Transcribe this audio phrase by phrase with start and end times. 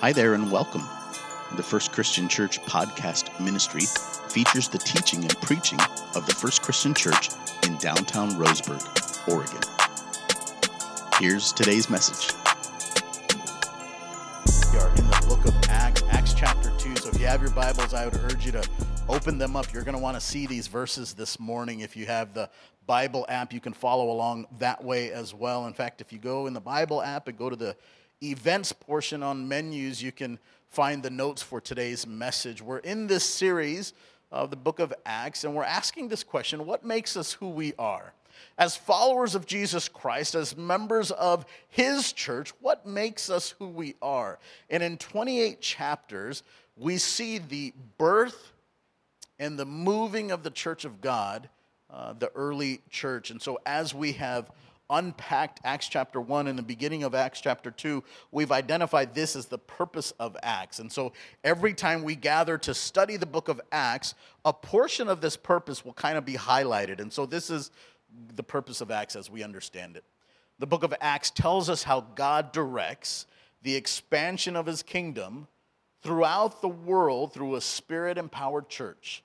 [0.00, 0.82] Hi there and welcome.
[1.56, 3.80] The First Christian Church podcast ministry
[4.28, 5.80] features the teaching and preaching
[6.14, 7.30] of the First Christian Church
[7.66, 8.84] in downtown Roseburg,
[9.26, 9.58] Oregon.
[11.18, 12.30] Here's today's message.
[14.70, 16.96] We are in the book of Acts, Acts chapter 2.
[16.96, 18.68] So if you have your Bibles, I would urge you to
[19.08, 19.72] open them up.
[19.72, 21.80] You're going to want to see these verses this morning.
[21.80, 22.50] If you have the
[22.86, 25.66] Bible app, you can follow along that way as well.
[25.66, 27.74] In fact, if you go in the Bible app and go to the
[28.22, 32.62] events portion on menus, you can find the notes for today's message.
[32.62, 33.92] We're in this series
[34.32, 37.74] of the book of Acts, and we're asking this question what makes us who we
[37.78, 38.12] are?
[38.58, 43.94] As followers of Jesus Christ, as members of his church, what makes us who we
[44.02, 44.38] are?
[44.68, 46.42] And in 28 chapters,
[46.76, 48.52] we see the birth
[49.38, 51.48] and the moving of the church of God,
[51.90, 53.30] uh, the early church.
[53.30, 54.50] And so, as we have
[54.90, 59.46] unpacked Acts chapter 1 and the beginning of Acts chapter 2, we've identified this as
[59.46, 60.78] the purpose of Acts.
[60.78, 61.12] And so
[61.44, 65.84] every time we gather to study the book of Acts, a portion of this purpose
[65.84, 67.00] will kind of be highlighted.
[67.00, 67.70] And so this is
[68.34, 70.04] the purpose of Acts as we understand it.
[70.58, 73.26] The book of Acts tells us how God directs
[73.62, 75.48] the expansion of his kingdom
[76.02, 79.22] throughout the world through a spirit empowered church,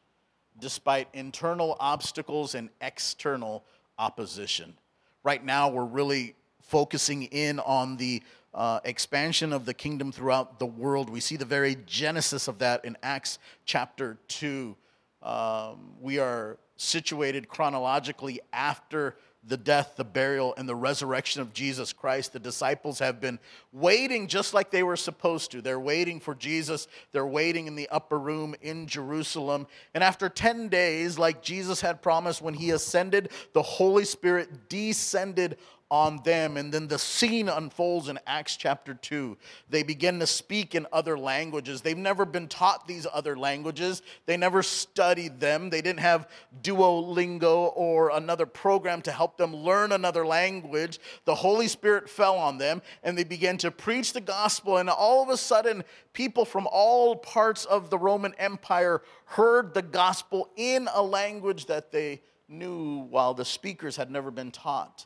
[0.60, 3.64] despite internal obstacles and external
[3.98, 4.74] opposition
[5.24, 8.22] right now we're really focusing in on the
[8.54, 11.10] uh, expansion of the kingdom throughout the world.
[11.10, 14.76] We see the very genesis of that in Acts chapter 2.
[15.24, 21.94] Um, we are situated chronologically after the death, the burial, and the resurrection of Jesus
[21.94, 22.34] Christ.
[22.34, 23.40] The disciples have been
[23.72, 25.62] waiting just like they were supposed to.
[25.62, 26.88] They're waiting for Jesus.
[27.12, 29.66] They're waiting in the upper room in Jerusalem.
[29.96, 35.58] And after 10 days, like Jesus had promised when he ascended, the Holy Spirit descended
[35.92, 36.56] on them.
[36.56, 39.38] And then the scene unfolds in Acts chapter 2.
[39.70, 41.82] They begin to speak in other languages.
[41.82, 45.70] They've never been taught these other languages, they never studied them.
[45.70, 46.30] They didn't have
[46.64, 51.00] Duolingo or another program to help them learn another language.
[51.26, 54.78] The Holy Spirit fell on them and they began to preach the gospel.
[54.78, 55.84] And all of a sudden,
[56.14, 61.92] people from all parts of the Roman Empire heard the gospel in a language that
[61.92, 65.06] they knew while the speakers had never been taught.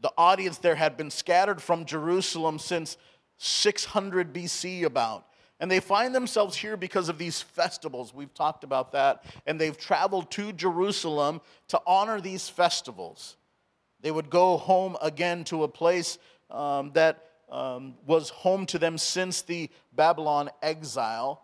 [0.00, 2.96] The audience there had been scattered from Jerusalem since
[3.38, 5.26] 600 BC, about.
[5.60, 8.14] And they find themselves here because of these festivals.
[8.14, 9.24] We've talked about that.
[9.46, 13.36] And they've traveled to Jerusalem to honor these festivals.
[14.00, 16.18] They would go home again to a place
[16.50, 21.42] um, that um, was home to them since the Babylon exile.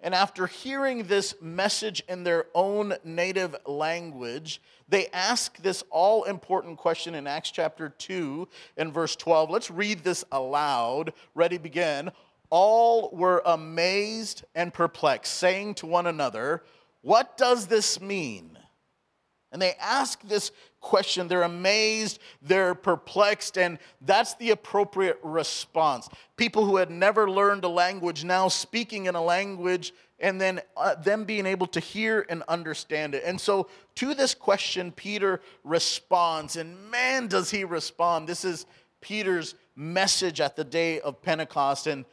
[0.00, 6.76] And after hearing this message in their own native language, they ask this all important
[6.76, 8.46] question in Acts chapter 2
[8.76, 9.50] and verse 12.
[9.50, 11.12] Let's read this aloud.
[11.34, 12.10] Ready, begin.
[12.50, 16.62] All were amazed and perplexed, saying to one another,
[17.00, 18.56] What does this mean?
[19.50, 20.52] And they ask this
[20.86, 21.26] question.
[21.26, 26.08] They're amazed, they're perplexed, and that's the appropriate response.
[26.36, 30.94] People who had never learned a language now speaking in a language and then uh,
[30.94, 33.24] them being able to hear and understand it.
[33.26, 38.28] And so, to this question, Peter responds, and man, does he respond.
[38.28, 38.64] This is
[39.00, 41.88] Peter's message at the day of Pentecost.
[41.88, 42.04] And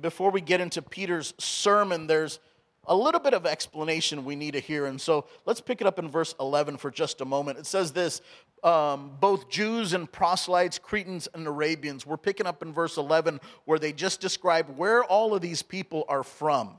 [0.00, 2.40] before we get into Peter's sermon, there's
[2.86, 4.86] a little bit of explanation we need to hear.
[4.86, 7.58] And so let's pick it up in verse 11 for just a moment.
[7.58, 8.20] It says this
[8.62, 12.06] um, both Jews and proselytes, Cretans and Arabians.
[12.06, 16.04] We're picking up in verse 11 where they just describe where all of these people
[16.08, 16.76] are from.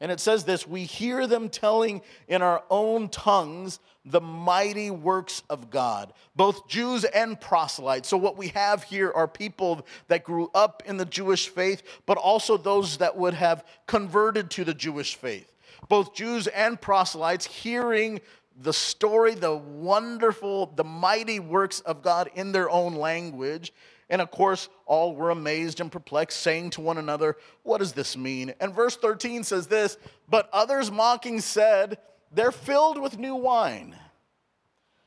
[0.00, 5.42] And it says this We hear them telling in our own tongues the mighty works
[5.48, 8.08] of God, both Jews and proselytes.
[8.08, 12.18] So, what we have here are people that grew up in the Jewish faith, but
[12.18, 15.50] also those that would have converted to the Jewish faith.
[15.88, 18.20] Both Jews and proselytes hearing
[18.60, 23.72] the story, the wonderful, the mighty works of God in their own language.
[24.10, 28.16] And of course, all were amazed and perplexed, saying to one another, What does this
[28.16, 28.54] mean?
[28.60, 29.96] And verse 13 says this
[30.28, 31.98] But others mocking said,
[32.30, 33.96] They're filled with new wine.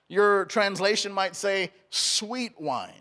[0.07, 2.93] Your translation might say, Sweet wine.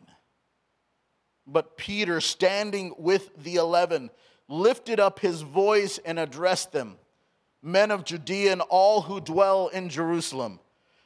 [1.46, 4.10] But Peter, standing with the eleven,
[4.48, 6.96] lifted up his voice and addressed them
[7.66, 10.60] Men of Judea and all who dwell in Jerusalem,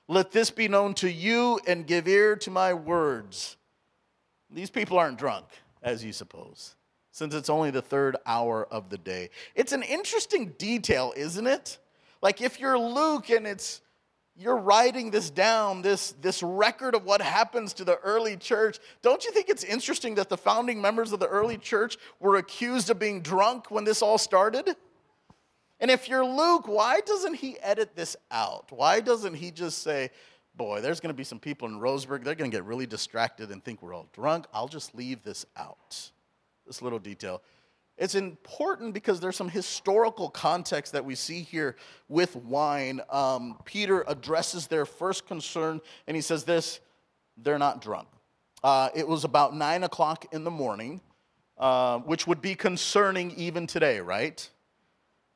[0.08, 3.56] let this be known to you and give ear to my words.
[4.50, 5.46] These people aren't drunk,
[5.82, 6.76] as you suppose,
[7.12, 9.30] since it's only the third hour of the day.
[9.54, 11.78] It's an interesting detail, isn't it?
[12.20, 13.80] Like if you're Luke and it's
[14.40, 18.78] you're writing this down, this, this record of what happens to the early church.
[19.02, 22.88] Don't you think it's interesting that the founding members of the early church were accused
[22.88, 24.74] of being drunk when this all started?
[25.78, 28.66] And if you're Luke, why doesn't he edit this out?
[28.70, 30.10] Why doesn't he just say,
[30.56, 33.50] boy, there's going to be some people in Roseburg, they're going to get really distracted
[33.50, 34.46] and think we're all drunk.
[34.54, 36.10] I'll just leave this out.
[36.66, 37.42] This little detail.
[38.00, 41.76] It's important because there's some historical context that we see here
[42.08, 43.02] with wine.
[43.10, 46.80] Um, Peter addresses their first concern, and he says this
[47.36, 48.08] they're not drunk.
[48.64, 51.02] Uh, it was about nine o'clock in the morning,
[51.58, 54.48] uh, which would be concerning even today, right?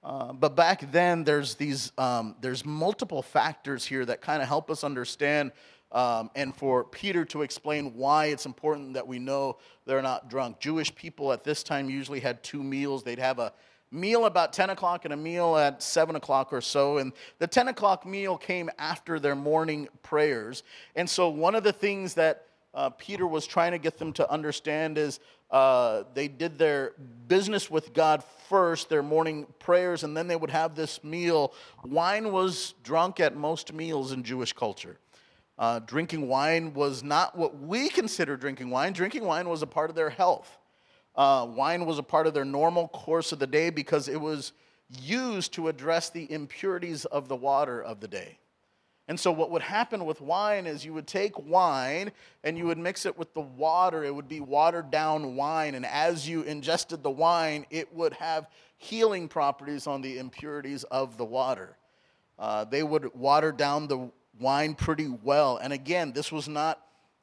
[0.03, 4.71] Uh, but back then, there's these um, there's multiple factors here that kind of help
[4.71, 5.53] us understand
[5.95, 9.57] um, and for Peter to explain why it's important that we know
[9.87, 10.59] they're not drunk.
[10.59, 13.05] Jewish people at this time usually had two meals.
[13.05, 13.53] They'd have a
[13.93, 16.99] meal about 10 o'clock and a meal at 7 o'clock or so.
[16.99, 20.65] And the 10 o'clock meal came after their morning prayers.
[20.97, 24.29] And so, one of the things that uh, Peter was trying to get them to
[24.29, 25.21] understand is
[25.53, 26.95] uh, they did their
[27.29, 31.55] business with God first, their morning prayers, and then they would have this meal.
[31.85, 34.99] Wine was drunk at most meals in Jewish culture.
[35.59, 38.93] Uh, drinking wine was not what we consider drinking wine.
[38.93, 40.59] Drinking wine was a part of their health.
[41.15, 44.53] Uh, wine was a part of their normal course of the day because it was
[45.01, 48.39] used to address the impurities of the water of the day.
[49.07, 52.11] And so, what would happen with wine is you would take wine
[52.43, 54.03] and you would mix it with the water.
[54.03, 55.75] It would be watered down wine.
[55.75, 58.49] And as you ingested the wine, it would have
[58.79, 61.77] healing properties on the impurities of the water.
[62.39, 64.11] Uh, they would water down the
[64.41, 65.59] wine pretty well.
[65.59, 66.81] And again, this was not,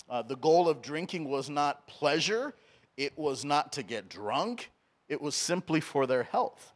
[0.10, 2.54] uh, the goal of drinking was not pleasure,
[2.98, 4.72] it was not to get drunk,
[5.08, 6.74] it was simply for their health.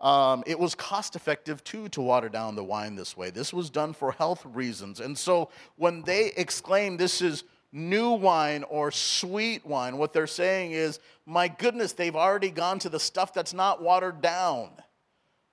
[0.00, 3.30] Um, it was cost effective too to water down the wine this way.
[3.30, 4.98] This was done for health reasons.
[4.98, 10.72] And so when they exclaim this is new wine or sweet wine, what they're saying
[10.72, 14.70] is, my goodness, they've already gone to the stuff that's not watered down.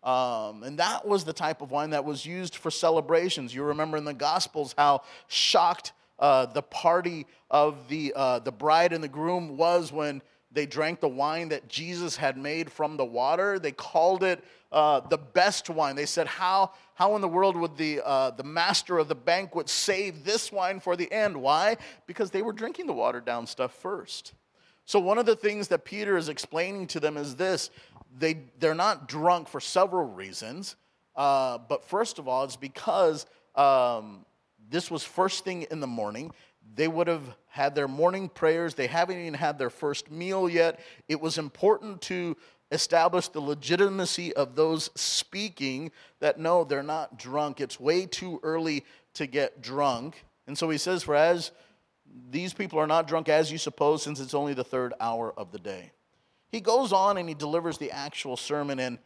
[0.04, 3.54] Um, and that was the type of wine that was used for celebrations.
[3.54, 8.94] You remember in the Gospels how shocked uh, the party of the, uh, the bride
[8.94, 13.06] and the groom was when they drank the wine that Jesus had made from the
[13.06, 13.60] water.
[13.60, 15.96] They called it uh, the best wine.
[15.96, 19.70] They said, How, how in the world would the, uh, the master of the banquet
[19.70, 21.38] save this wine for the end?
[21.38, 21.78] Why?
[22.08, 24.34] Because they were drinking the watered down stuff first.
[24.86, 27.70] So, one of the things that Peter is explaining to them is this
[28.18, 30.76] they, they're not drunk for several reasons.
[31.16, 33.26] Uh, but first of all, it's because
[33.56, 34.26] um,
[34.70, 36.32] this was first thing in the morning.
[36.76, 38.76] They would have had their morning prayers.
[38.76, 40.80] They haven't even had their first meal yet.
[41.08, 42.38] It was important to
[42.72, 47.60] establish the legitimacy of those speaking that no, they're not drunk.
[47.60, 48.86] It's way too early
[49.16, 50.24] to get drunk.
[50.48, 51.52] And so he says, For as
[52.30, 55.52] these people are not drunk as you suppose, since it's only the third hour of
[55.52, 55.92] the day.
[56.52, 58.80] He goes on and he delivers the actual sermon.
[58.80, 58.98] And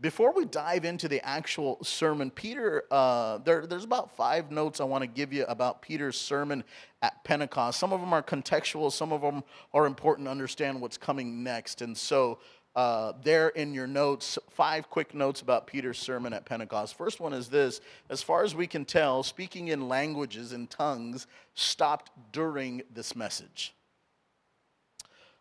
[0.00, 4.84] before we dive into the actual sermon, Peter, uh, there, there's about five notes I
[4.84, 6.64] want to give you about Peter's sermon
[7.02, 7.78] at Pentecost.
[7.78, 9.44] Some of them are contextual, some of them
[9.74, 11.82] are important to understand what's coming next.
[11.82, 12.38] And so,
[12.76, 16.96] uh, there in your notes, five quick notes about Peter's sermon at Pentecost.
[16.96, 21.26] First one is this As far as we can tell, speaking in languages and tongues
[21.54, 23.74] stopped during this message.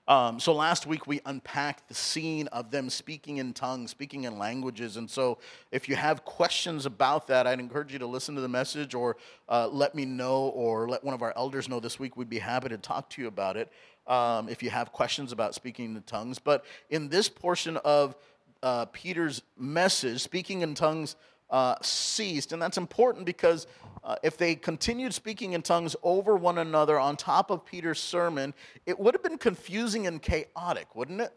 [0.09, 4.39] Um, so last week we unpacked the scene of them speaking in tongues, speaking in
[4.39, 4.97] languages.
[4.97, 5.37] And so
[5.71, 9.17] if you have questions about that, I'd encourage you to listen to the message or
[9.47, 12.17] uh, let me know or let one of our elders know this week.
[12.17, 13.71] We'd be happy to talk to you about it
[14.07, 16.39] um, if you have questions about speaking in tongues.
[16.39, 18.15] But in this portion of
[18.63, 21.17] uh, Peter's message, speaking in tongues
[21.49, 22.51] uh, ceased.
[22.51, 23.67] And that's important because
[24.03, 28.53] uh, if they continued speaking in tongues over one another on top of Peter's sermon,
[28.85, 31.33] it would have been confusing and chaotic, wouldn't it?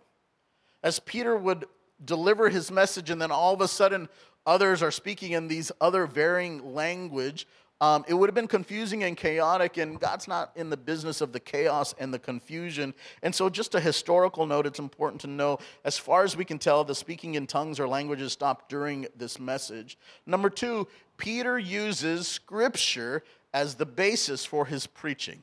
[0.82, 1.66] As Peter would
[2.04, 4.08] deliver his message, and then all of a sudden
[4.44, 7.46] others are speaking in these other varying language
[7.82, 11.32] um, it would have been confusing and chaotic, and God's not in the business of
[11.32, 12.94] the chaos and the confusion.
[13.24, 16.60] And so, just a historical note, it's important to know as far as we can
[16.60, 19.98] tell, the speaking in tongues or languages stopped during this message.
[20.26, 20.86] Number two,
[21.22, 23.22] Peter uses scripture
[23.54, 25.40] as the basis for his preaching.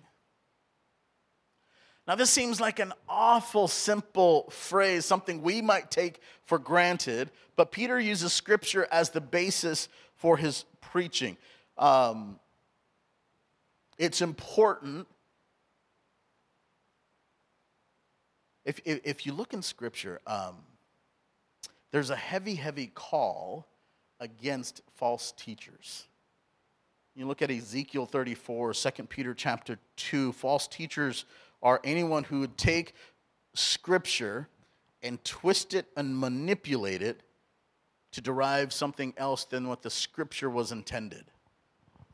[2.05, 7.71] Now, this seems like an awful simple phrase, something we might take for granted, but
[7.71, 11.38] Peter uses scripture as the basis for his preaching.
[11.77, 12.41] Um,
[13.98, 15.07] it's important.
[18.65, 20.57] If, if, if, you look in Scripture, um,
[21.91, 23.65] there's a heavy, heavy call
[24.20, 26.08] against false teachers.
[27.16, 30.32] You look at Ezekiel 34, 2 Peter chapter 2.
[30.34, 31.26] False teachers
[31.62, 32.94] are anyone who would take
[33.54, 34.48] scripture
[35.02, 37.22] and twist it and manipulate it
[38.12, 41.26] to derive something else than what the scripture was intended.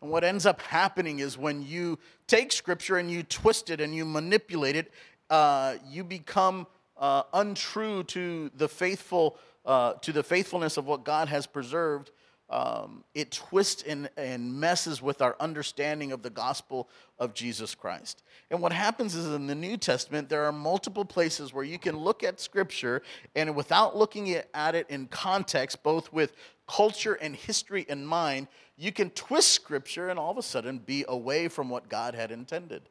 [0.02, 1.98] And what ends up happening is when you
[2.28, 4.92] take scripture and you twist it and you manipulate it,
[5.30, 11.27] uh, you become uh, untrue to the faithful, uh, to the faithfulness of what God
[11.27, 12.12] has preserved
[12.50, 18.22] um, it twists and, and messes with our understanding of the gospel of Jesus Christ.
[18.51, 21.98] And what happens is in the New Testament, there are multiple places where you can
[21.98, 23.01] look at Scripture
[23.36, 26.34] and without looking at it in context, both with
[26.67, 31.03] culture and history in mind, you can twist Scripture and all of a sudden be
[31.07, 32.84] away from what God had intended.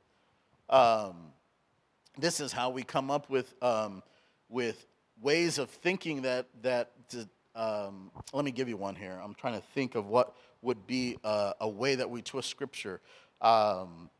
[0.68, 1.14] Um,
[2.18, 4.02] this is how we come up with, um,
[4.48, 4.84] with
[5.21, 6.90] ways of thinking that, that
[7.54, 9.18] um, let me give you one here.
[9.23, 13.00] I'm trying to think of what would be a, a way that we twist scripture.
[13.40, 14.11] Um,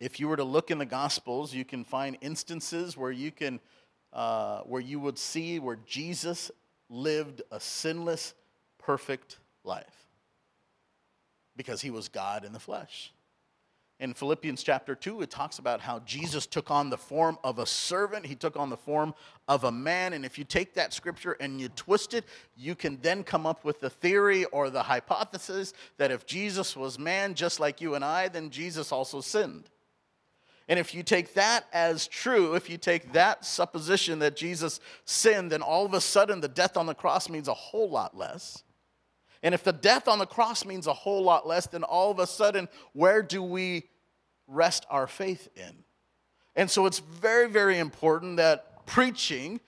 [0.00, 3.58] if you were to look in the Gospels, you can find instances where you can,
[4.12, 6.50] uh, where you would see where Jesus
[6.88, 8.34] lived a sinless,
[8.78, 10.06] perfect life
[11.56, 13.12] because he was God in the flesh.
[14.00, 17.66] In Philippians chapter 2, it talks about how Jesus took on the form of a
[17.66, 18.26] servant.
[18.26, 19.12] He took on the form
[19.48, 20.12] of a man.
[20.12, 22.24] And if you take that scripture and you twist it,
[22.56, 26.96] you can then come up with the theory or the hypothesis that if Jesus was
[26.96, 29.68] man just like you and I, then Jesus also sinned.
[30.68, 35.50] And if you take that as true, if you take that supposition that Jesus sinned,
[35.50, 38.62] then all of a sudden the death on the cross means a whole lot less.
[39.42, 42.18] And if the death on the cross means a whole lot less, then all of
[42.18, 43.84] a sudden, where do we
[44.46, 45.84] rest our faith in?
[46.56, 49.60] And so it's very, very important that preaching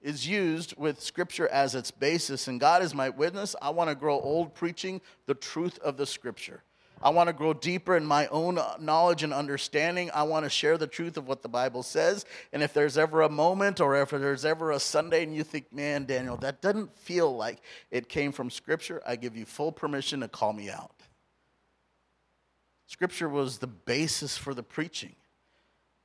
[0.00, 2.48] is used with Scripture as its basis.
[2.48, 3.54] And God is my witness.
[3.60, 6.62] I want to grow old preaching the truth of the Scripture.
[7.02, 10.10] I want to grow deeper in my own uh, knowledge and understanding.
[10.12, 12.26] I want to share the truth of what the Bible says.
[12.52, 15.72] And if there's ever a moment or if there's ever a Sunday and you think,
[15.72, 20.20] man, Daniel, that doesn't feel like it came from Scripture, I give you full permission
[20.20, 20.92] to call me out.
[22.86, 25.14] Scripture was the basis for the preaching,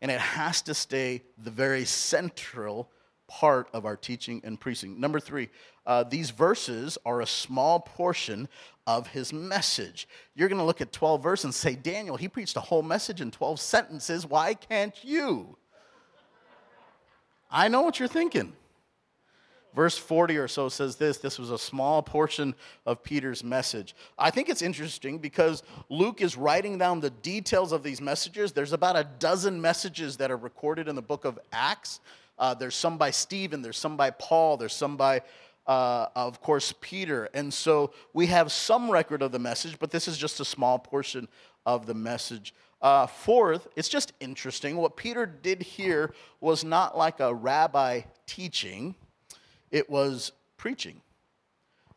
[0.02, 2.92] and it has to stay the very central
[3.28, 5.00] part of our teaching and preaching.
[5.00, 5.50] Number three,
[5.86, 8.48] uh, these verses are a small portion
[8.88, 10.08] of his message.
[10.36, 13.22] You're going to look at 12 verses and say, Daniel, he preached a whole message
[13.22, 14.26] in 12 sentences.
[14.26, 15.58] Why can't you?
[17.50, 18.54] I know what you're thinking.
[19.76, 23.94] Verse 40 or so says this this was a small portion of Peter's message.
[24.18, 28.54] I think it's interesting because Luke is writing down the details of these messages.
[28.54, 32.00] There's about a dozen messages that are recorded in the book of Acts.
[32.40, 35.22] Uh, there's some by Stephen, there's some by Paul, there's some by
[35.68, 37.30] uh, of course, Peter.
[37.34, 40.80] And so we have some record of the message, but this is just a small
[40.80, 41.28] portion
[41.66, 42.54] of the message.
[42.82, 44.78] Uh, fourth, it's just interesting.
[44.78, 48.96] What Peter did here was not like a rabbi teaching,
[49.72, 51.02] it was preaching.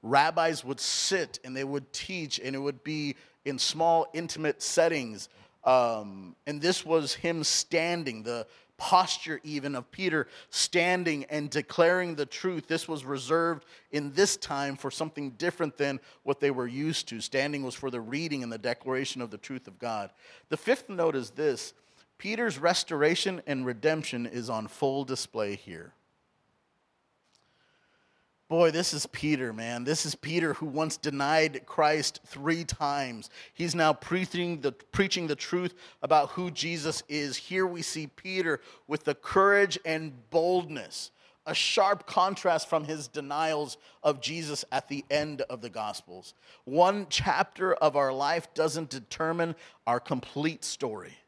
[0.02, 5.28] Rabbis would sit and they would teach, and it would be in small, intimate settings.
[5.64, 8.22] Um, and this was him standing.
[8.22, 8.46] The,
[8.78, 12.68] posture, even of Peter standing and declaring the truth.
[12.68, 17.20] This was reserved in this time for something different than what they were used to.
[17.20, 20.10] Standing was for the reading and the declaration of the truth of God.
[20.48, 21.74] The fifth note is this
[22.16, 25.92] Peter's restoration and redemption is on full display here.
[28.48, 29.84] Boy, this is Peter, man.
[29.84, 33.28] This is Peter who once denied Christ three times.
[33.52, 37.36] He's now preaching the, preaching the truth about who Jesus is.
[37.36, 41.10] Here we see Peter with the courage and boldness,
[41.44, 46.32] a sharp contrast from his denials of Jesus at the end of the Gospels.
[46.64, 51.18] One chapter of our life doesn't determine our complete story.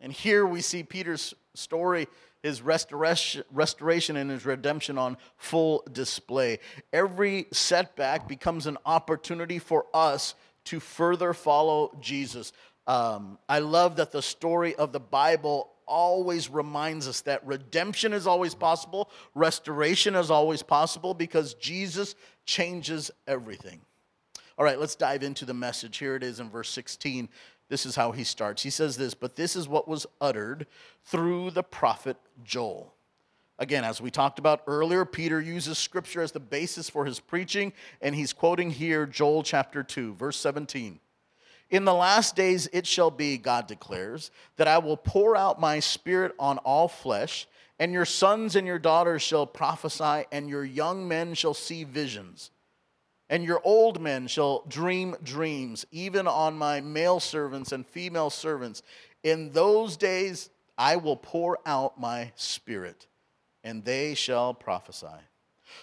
[0.00, 2.08] And here we see Peter's story
[2.44, 6.58] his restoration, restoration and his redemption on full display.
[6.92, 10.34] Every setback becomes an opportunity for us
[10.64, 12.52] to further follow Jesus.
[12.86, 18.26] Um, I love that the story of the Bible always reminds us that redemption is
[18.26, 23.80] always possible, restoration is always possible because Jesus changes everything.
[24.58, 25.96] All right, let's dive into the message.
[25.96, 27.30] Here it is in verse 16.
[27.68, 28.62] This is how he starts.
[28.62, 30.66] He says this, but this is what was uttered
[31.04, 32.94] through the prophet Joel.
[33.58, 37.72] Again, as we talked about earlier, Peter uses scripture as the basis for his preaching,
[38.00, 40.98] and he's quoting here Joel chapter 2, verse 17.
[41.70, 45.80] In the last days it shall be, God declares, that I will pour out my
[45.80, 47.46] spirit on all flesh,
[47.78, 52.50] and your sons and your daughters shall prophesy, and your young men shall see visions.
[53.28, 58.82] And your old men shall dream dreams, even on my male servants and female servants.
[59.22, 63.06] In those days I will pour out my spirit,
[63.62, 65.06] and they shall prophesy.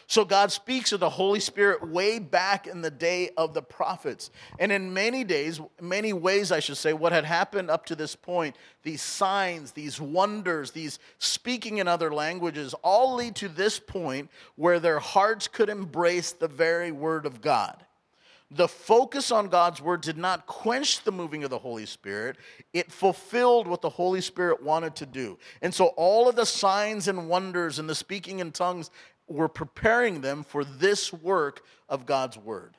[0.07, 4.31] So God speaks of the Holy Spirit way back in the day of the prophets.
[4.59, 8.15] And in many days, many ways, I should say, what had happened up to this
[8.15, 14.29] point, these signs, these wonders, these speaking in other languages, all lead to this point
[14.55, 17.85] where their hearts could embrace the very word of God.
[18.53, 22.35] The focus on God's word did not quench the moving of the Holy Spirit.
[22.73, 25.37] It fulfilled what the Holy Spirit wanted to do.
[25.61, 28.91] And so all of the signs and wonders and the speaking in tongues
[29.33, 32.77] were preparing them for this work of God's word.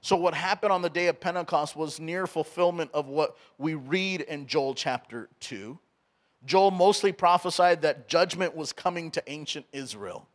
[0.00, 4.22] So, what happened on the day of Pentecost was near fulfillment of what we read
[4.22, 5.78] in Joel chapter 2.
[6.44, 10.26] Joel mostly prophesied that judgment was coming to ancient Israel.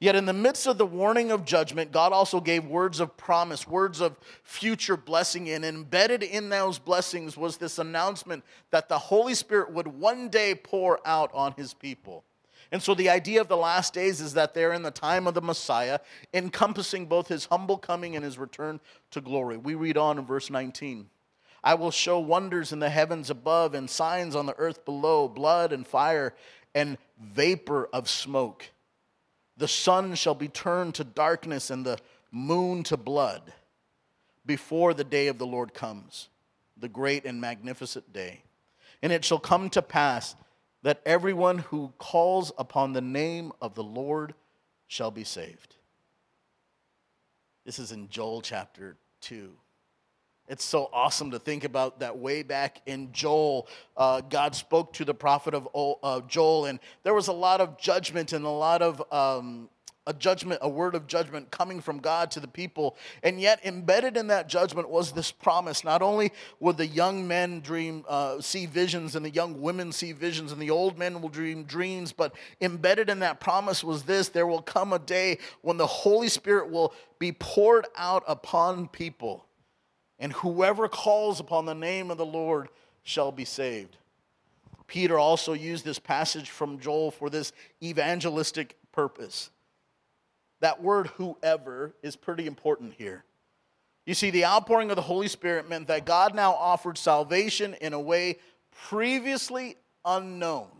[0.00, 3.66] Yet, in the midst of the warning of judgment, God also gave words of promise,
[3.66, 5.48] words of future blessing.
[5.48, 10.54] And embedded in those blessings was this announcement that the Holy Spirit would one day
[10.54, 12.24] pour out on his people.
[12.74, 15.34] And so the idea of the last days is that they're in the time of
[15.34, 16.00] the Messiah,
[16.32, 18.80] encompassing both his humble coming and his return
[19.12, 19.56] to glory.
[19.56, 21.08] We read on in verse 19.
[21.62, 25.72] I will show wonders in the heavens above and signs on the earth below, blood
[25.72, 26.34] and fire
[26.74, 28.64] and vapor of smoke.
[29.56, 32.00] The sun shall be turned to darkness and the
[32.32, 33.52] moon to blood
[34.44, 36.28] before the day of the Lord comes,
[36.76, 38.42] the great and magnificent day.
[39.00, 40.34] And it shall come to pass
[40.84, 44.34] that everyone who calls upon the name of the Lord
[44.86, 45.76] shall be saved.
[47.64, 49.50] This is in Joel chapter 2.
[50.46, 53.66] It's so awesome to think about that way back in Joel.
[53.96, 57.78] Uh, God spoke to the prophet of uh, Joel, and there was a lot of
[57.78, 59.70] judgment and a lot of um,
[60.06, 62.96] a judgment, a word of judgment coming from God to the people.
[63.22, 65.82] And yet, embedded in that judgment was this promise.
[65.82, 70.12] Not only would the young men dream, uh, see visions, and the young women see
[70.12, 74.28] visions, and the old men will dream dreams, but embedded in that promise was this
[74.28, 79.46] there will come a day when the Holy Spirit will be poured out upon people,
[80.18, 82.68] and whoever calls upon the name of the Lord
[83.02, 83.96] shall be saved.
[84.86, 89.50] Peter also used this passage from Joel for this evangelistic purpose.
[90.64, 93.22] That word whoever is pretty important here.
[94.06, 97.92] You see, the outpouring of the Holy Spirit meant that God now offered salvation in
[97.92, 98.38] a way
[98.88, 100.70] previously unknown.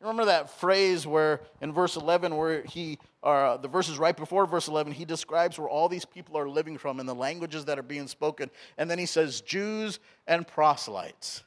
[0.00, 4.44] Remember that phrase where in verse 11, where he, or uh, the verses right before
[4.44, 7.78] verse 11, he describes where all these people are living from and the languages that
[7.78, 8.50] are being spoken.
[8.76, 11.44] And then he says, Jews and proselytes.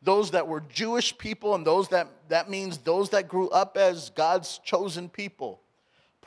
[0.00, 4.08] Those that were Jewish people, and those that, that means those that grew up as
[4.08, 5.60] God's chosen people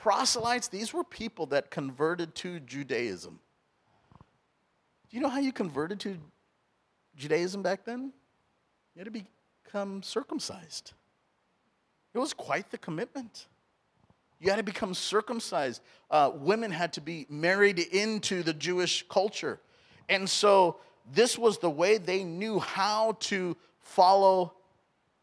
[0.02, 3.40] proselytes, these were people that converted to Judaism.
[5.10, 6.18] Do you know how you converted to
[7.16, 8.12] Judaism back then?
[8.96, 9.24] You had to
[9.64, 10.94] become circumcised.
[12.14, 13.48] It was quite the commitment.
[14.40, 15.84] You had to become circumcised.
[16.10, 19.60] Uh, women had to be married into the Jewish culture.
[20.10, 20.78] And so
[21.14, 24.54] this was the way they knew how to follow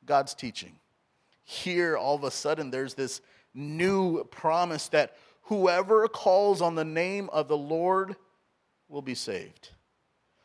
[0.06, 0.78] God's teaching.
[1.50, 3.22] Here, all of a sudden, there's this
[3.54, 8.16] new promise that whoever calls on the name of the Lord
[8.86, 9.70] will be saved.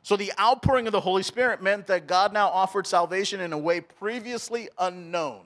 [0.01, 3.57] So, the outpouring of the Holy Spirit meant that God now offered salvation in a
[3.57, 5.41] way previously unknown.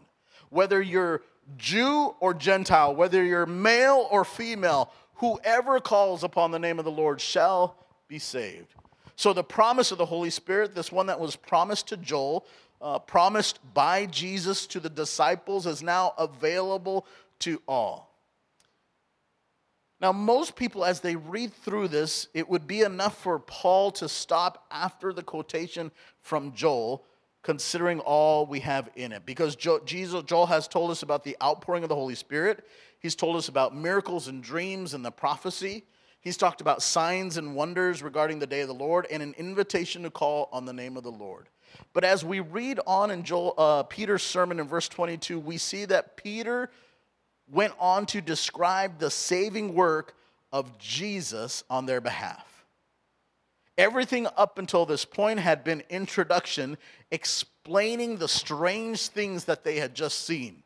[0.51, 1.23] Whether you're
[1.57, 6.91] Jew or Gentile, whether you're male or female, whoever calls upon the name of the
[6.91, 8.75] Lord shall be saved.
[9.15, 12.45] So, the promise of the Holy Spirit, this one that was promised to Joel,
[12.81, 17.05] uh, promised by Jesus to the disciples, is now available
[17.39, 18.07] to all.
[19.99, 24.07] Now, most people, as they read through this, it would be enough for Paul to
[24.07, 27.03] stop after the quotation from Joel,
[27.41, 29.25] considering all we have in it.
[29.25, 32.63] Because Joel has told us about the outpouring of the Holy Spirit,
[32.99, 35.83] he's told us about miracles and dreams and the prophecy.
[36.19, 40.03] He's talked about signs and wonders regarding the day of the Lord and an invitation
[40.03, 41.47] to call on the name of the Lord.
[41.93, 45.85] But as we read on in Joel, uh, Peter's sermon in verse 22, we see
[45.85, 46.69] that Peter
[47.49, 50.15] went on to describe the saving work
[50.51, 52.65] of Jesus on their behalf.
[53.77, 56.77] Everything up until this point had been introduction
[57.11, 60.63] explaining the strange things that they had just seen.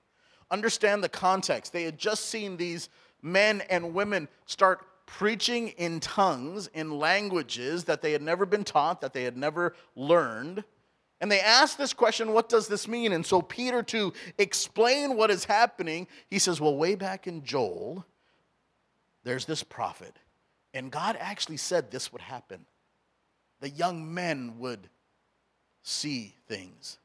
[0.49, 1.73] Understand the context.
[1.73, 2.89] They had just seen these
[3.21, 9.01] men and women start preaching in tongues, in languages that they had never been taught,
[9.01, 10.63] that they had never learned.
[11.21, 13.13] And they ask this question, what does this mean?
[13.13, 18.03] And so Peter, to explain what is happening, he says, well, way back in Joel,
[19.23, 20.17] there's this prophet.
[20.73, 22.65] And God actually said this would happen.
[23.59, 24.89] The young men would
[25.83, 26.97] see things.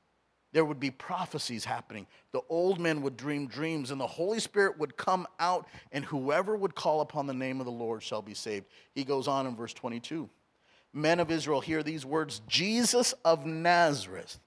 [0.52, 2.06] There would be prophecies happening.
[2.32, 6.56] The old men would dream dreams, and the Holy Spirit would come out, and whoever
[6.56, 8.64] would call upon the name of the Lord shall be saved.
[8.94, 10.30] He goes on in verse 22.
[10.96, 14.40] Men of Israel, hear these words Jesus of Nazareth,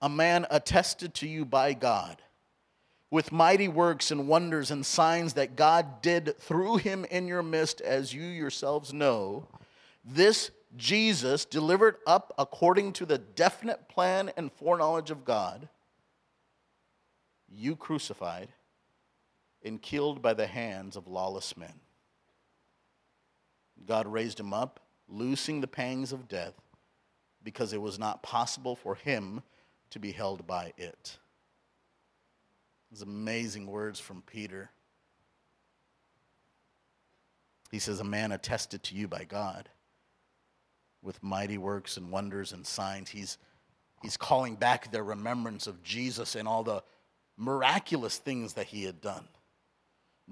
[0.00, 2.22] a man attested to you by God
[3.10, 7.80] with mighty works and wonders and signs that God did through him in your midst,
[7.80, 9.48] as you yourselves know.
[10.04, 15.68] This Jesus, delivered up according to the definite plan and foreknowledge of God,
[17.48, 18.48] you crucified
[19.64, 21.80] and killed by the hands of lawless men.
[23.84, 26.54] God raised him up, loosing the pangs of death,
[27.42, 29.42] because it was not possible for him
[29.90, 31.18] to be held by it.
[32.90, 34.70] These amazing words from Peter.
[37.70, 39.68] He says, A man attested to you by God
[41.02, 43.10] with mighty works and wonders and signs.
[43.10, 43.38] He's,
[44.02, 46.82] he's calling back their remembrance of Jesus and all the
[47.36, 49.28] miraculous things that he had done.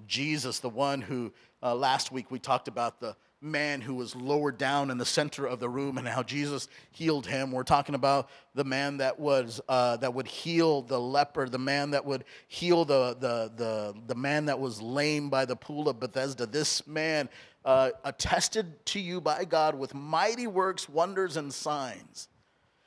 [0.06, 4.58] Jesus, the one who uh, last week we talked about the man who was lowered
[4.58, 7.52] down in the center of the room and how Jesus healed him.
[7.52, 11.90] We're talking about the man that was uh, that would heal the leper, the man
[11.90, 16.00] that would heal the, the, the, the man that was lame by the pool of
[16.00, 16.46] Bethesda.
[16.46, 17.28] This man
[17.64, 22.28] uh, attested to you by God with mighty works, wonders, and signs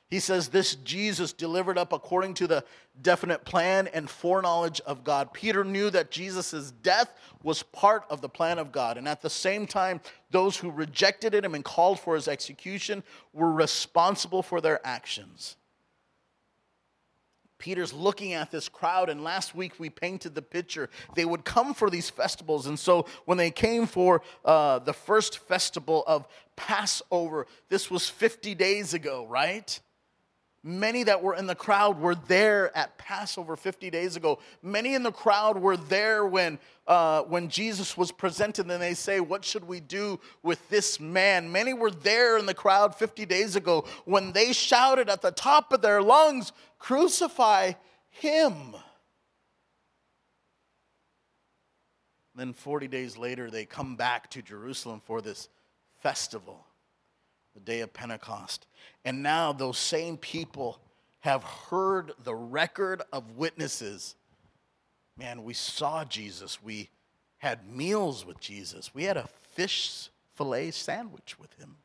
[0.10, 2.64] he says, This Jesus delivered up according to the
[3.02, 5.34] definite plan and foreknowledge of God.
[5.34, 8.98] Peter knew that Jesus' death was part of the plan of God.
[8.98, 13.52] And at the same time, those who rejected him and called for his execution were
[13.52, 15.56] responsible for their actions.
[17.60, 20.90] Peter's looking at this crowd, and last week we painted the picture.
[21.14, 22.68] They would come for these festivals.
[22.68, 28.56] And so when they came for uh, the first festival of Passover, this was 50
[28.56, 29.78] days ago, right?
[30.62, 34.40] Many that were in the crowd were there at Passover 50 days ago.
[34.62, 39.22] Many in the crowd were there when, uh, when Jesus was presented, and they say,
[39.22, 41.50] What should we do with this man?
[41.50, 45.72] Many were there in the crowd 50 days ago when they shouted at the top
[45.72, 47.74] of their lungs, Crucify
[48.10, 48.76] him.
[52.36, 55.48] Then 40 days later, they come back to Jerusalem for this
[56.00, 56.66] festival
[57.66, 58.66] the day of Pentecost.
[59.06, 60.80] And now those same people
[61.22, 64.16] have heard the record of witnesses.
[65.18, 66.64] Man, we saw Jesus.
[66.64, 66.90] We
[67.38, 68.94] had meals with Jesus.
[68.94, 71.76] We had a fish fillet sandwich with him.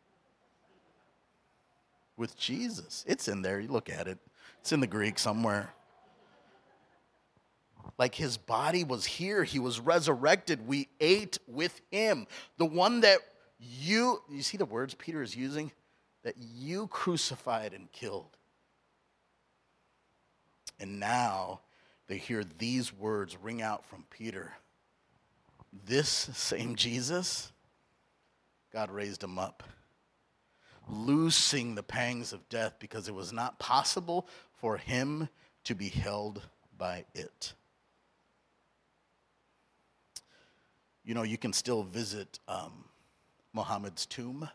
[2.17, 3.05] With Jesus.
[3.09, 3.59] It's in there.
[3.59, 4.19] You look at it,
[4.61, 5.75] it's in the Greek somewhere.
[7.99, 10.67] Like his body was here, he was resurrected.
[10.67, 12.27] We ate with him.
[12.57, 13.19] The one that
[13.65, 15.73] you, you see the words Peter is using?
[16.23, 18.37] That you crucified and killed.
[20.81, 21.61] And now
[22.07, 24.53] they hear these words ring out from Peter.
[25.87, 27.53] This same Jesus,
[28.73, 29.63] God raised him up,
[30.89, 35.29] loosing the pangs of death because it was not possible for him
[35.65, 36.43] to be held
[36.77, 37.55] by it.
[41.05, 42.85] You know, you can still visit um,
[43.55, 44.49] Muhammad's tomb.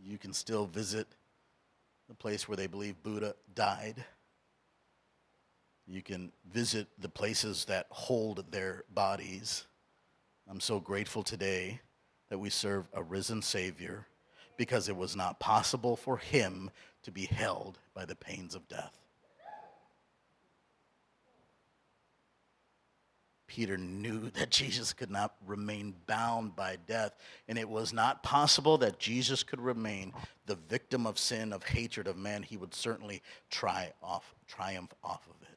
[0.00, 1.08] You can still visit
[2.08, 4.04] the place where they believe Buddha died.
[5.86, 9.64] You can visit the places that hold their bodies.
[10.48, 11.80] I'm so grateful today
[12.28, 14.06] that we serve a risen Savior
[14.56, 16.70] because it was not possible for him
[17.02, 19.05] to be held by the pains of death.
[23.46, 27.16] Peter knew that Jesus could not remain bound by death,
[27.48, 30.12] and it was not possible that Jesus could remain
[30.46, 32.42] the victim of sin, of hatred of man.
[32.42, 35.48] He would certainly try off, triumph off of it.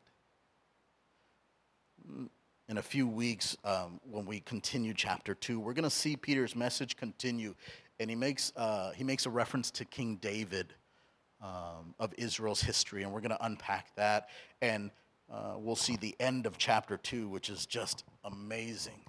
[2.70, 6.56] In a few weeks, um, when we continue chapter two, we're going to see Peter's
[6.56, 7.56] message continue,
[8.00, 10.74] and he makes uh, he makes a reference to King David
[11.42, 14.30] um, of Israel's history, and we're going to unpack that
[14.62, 14.92] and
[15.32, 19.02] uh, we'll see the end of chapter 2, which is just amazing,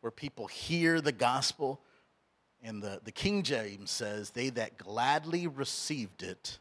[0.00, 1.80] where people hear the gospel,
[2.62, 6.58] and the, the King James says, They that gladly received it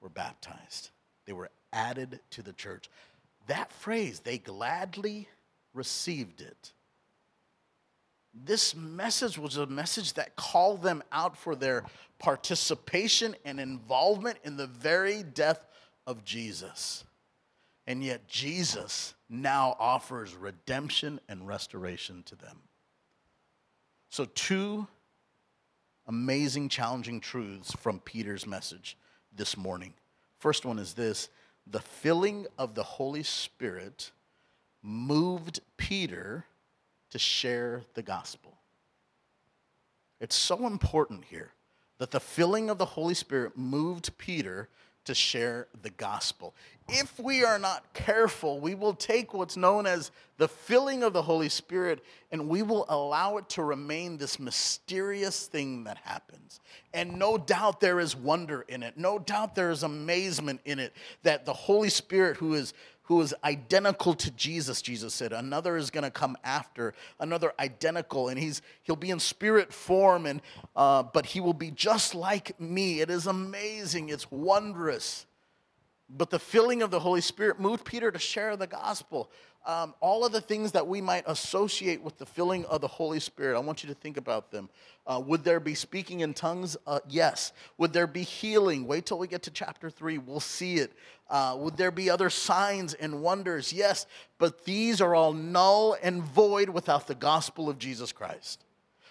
[0.00, 0.90] were baptized.
[1.26, 2.90] They were added to the church.
[3.46, 5.28] That phrase, they gladly
[5.72, 6.72] received it.
[8.34, 11.84] This message was a message that called them out for their
[12.18, 15.66] participation and involvement in the very death
[16.06, 17.04] of Jesus.
[17.86, 22.60] And yet, Jesus now offers redemption and restoration to them.
[24.08, 24.86] So, two
[26.06, 28.96] amazing, challenging truths from Peter's message
[29.34, 29.94] this morning.
[30.38, 31.28] First one is this
[31.66, 34.10] the filling of the Holy Spirit
[34.82, 36.44] moved Peter
[37.10, 38.58] to share the gospel.
[40.20, 41.52] It's so important here
[41.98, 44.68] that the filling of the Holy Spirit moved Peter
[45.04, 46.54] to share the gospel.
[46.88, 51.22] If we are not careful, we will take what's known as the filling of the
[51.22, 56.60] Holy Spirit and we will allow it to remain this mysterious thing that happens.
[56.92, 58.98] And no doubt there is wonder in it.
[58.98, 63.34] No doubt there is amazement in it that the Holy Spirit, who is who is
[63.44, 65.32] identical to Jesus, Jesus said.
[65.32, 70.26] Another is going to come after, another identical, and he's he'll be in spirit form,
[70.26, 70.40] and
[70.74, 73.00] uh, but he will be just like me.
[73.00, 74.08] It is amazing.
[74.08, 75.26] It's wondrous.
[76.08, 79.30] But the filling of the Holy Spirit moved Peter to share the gospel
[79.66, 83.20] um, all of the things that we might associate with the filling of the Holy
[83.20, 83.56] Spirit.
[83.56, 84.68] I want you to think about them.
[85.06, 86.76] Uh, would there be speaking in tongues?
[86.86, 87.52] Uh, yes.
[87.78, 88.86] Would there be healing?
[88.86, 90.92] Wait till we get to chapter three, we'll see it.
[91.30, 93.72] Uh, would there be other signs and wonders?
[93.72, 94.06] Yes.
[94.38, 98.64] But these are all null and void without the gospel of Jesus Christ.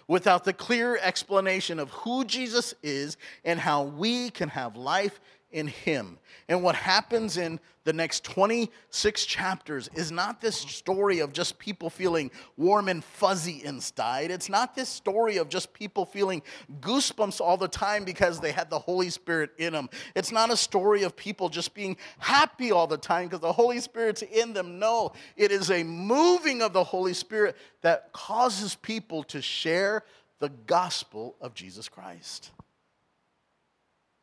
[0.08, 5.20] Without the clear explanation of who Jesus is and how we can have life
[5.54, 6.18] in Him.
[6.50, 11.90] And what happens in the next 26 chapters is not this story of just people
[11.90, 14.32] feeling warm and fuzzy inside.
[14.32, 16.42] It's not this story of just people feeling
[16.80, 19.90] goosebumps all the time because they had the Holy Spirit in them.
[20.16, 23.80] It's not a story of people just being happy all the time because the Holy
[23.80, 24.80] Spirit's in them.
[24.80, 30.04] No, it is a moving of the Holy Spirit that causes people to share
[30.40, 32.52] the gospel of Jesus Christ.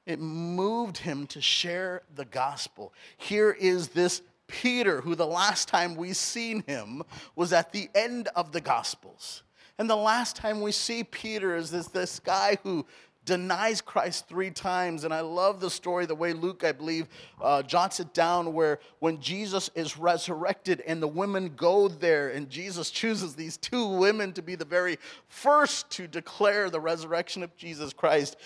[0.06, 2.92] It moved him to share the gospel.
[3.16, 7.02] Here is this Peter, who the last time we seen him
[7.36, 9.42] was at the end of the gospels.
[9.78, 12.84] And the last time we see Peter is this, this guy who
[13.24, 15.04] denies Christ three times.
[15.04, 17.06] And I love the story, the way Luke, I believe,
[17.40, 22.50] uh, jots it down, where when Jesus is resurrected and the women go there, and
[22.50, 27.56] Jesus chooses these two women to be the very first to declare the resurrection of
[27.56, 28.36] Jesus Christ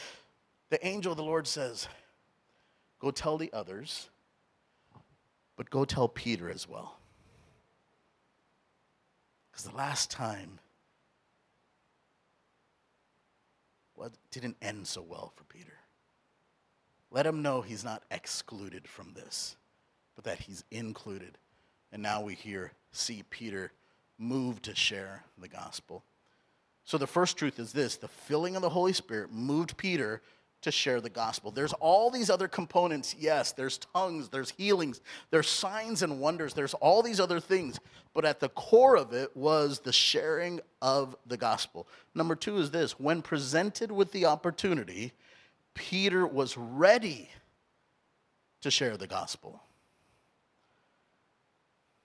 [0.74, 1.86] the angel of the Lord says,
[2.98, 4.10] Go tell the others,
[5.56, 6.98] but go tell Peter as well.
[9.52, 10.58] Because the last time,
[13.94, 15.74] well, didn't end so well for Peter.
[17.12, 19.54] Let him know he's not excluded from this,
[20.16, 21.38] but that he's included.
[21.92, 23.70] And now we hear, see Peter
[24.18, 26.02] move to share the gospel.
[26.82, 30.20] So the first truth is this the filling of the Holy Spirit moved Peter
[30.64, 31.50] to share the gospel.
[31.50, 33.14] There's all these other components.
[33.18, 35.00] Yes, there's tongues, there's healings,
[35.30, 37.78] there's signs and wonders, there's all these other things.
[38.14, 41.86] But at the core of it was the sharing of the gospel.
[42.14, 45.12] Number two is this when presented with the opportunity,
[45.74, 47.28] Peter was ready
[48.62, 49.62] to share the gospel.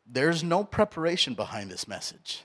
[0.06, 2.44] There's no preparation behind this message.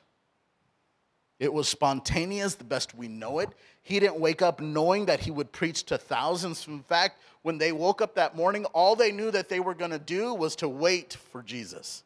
[1.44, 3.50] It was spontaneous, the best we know it.
[3.82, 6.66] He didn't wake up knowing that he would preach to thousands.
[6.66, 9.90] In fact, when they woke up that morning, all they knew that they were going
[9.90, 12.02] to do was to wait for Jesus,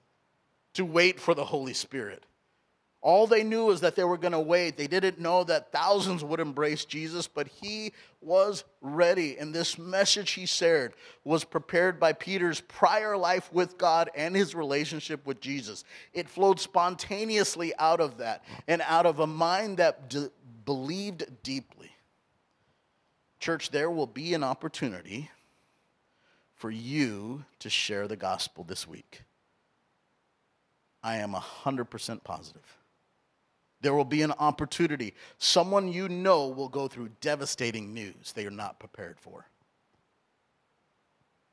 [0.74, 2.24] to wait for the Holy Spirit.
[3.08, 4.76] All they knew was that they were going to wait.
[4.76, 9.38] They didn't know that thousands would embrace Jesus, but he was ready.
[9.38, 10.92] And this message he shared
[11.24, 15.84] was prepared by Peter's prior life with God and his relationship with Jesus.
[16.12, 20.28] It flowed spontaneously out of that and out of a mind that d-
[20.66, 21.90] believed deeply.
[23.40, 25.30] Church, there will be an opportunity
[26.56, 29.22] for you to share the gospel this week.
[31.02, 32.77] I am 100% positive.
[33.80, 35.14] There will be an opportunity.
[35.38, 39.46] Someone you know will go through devastating news they are not prepared for.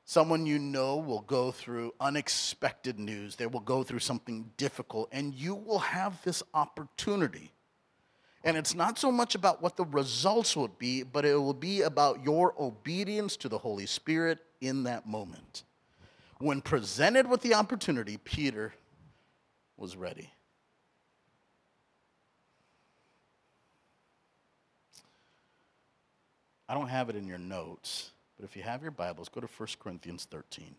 [0.08, 3.36] Someone you know will go through unexpected news.
[3.36, 7.52] They will go through something difficult, and you will have this opportunity.
[8.44, 11.82] And it's not so much about what the results would be, but it will be
[11.82, 15.64] about your obedience to the Holy Spirit in that moment.
[16.38, 18.76] When presented with the opportunity, Peter
[19.78, 20.35] was ready.
[26.68, 29.48] I don't have it in your notes, but if you have your Bibles, go to
[29.48, 30.76] 1 Corinthians 13.